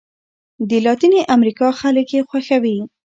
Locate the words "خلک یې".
1.79-2.21